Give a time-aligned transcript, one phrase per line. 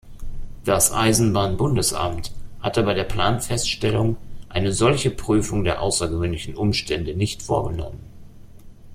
[0.65, 4.17] Das Eisenbahn-Bundesamt hatte bei der Planfeststellung
[4.49, 7.99] eine solche Prüfung der außergewöhnlichen Umstände nicht vorgenommen.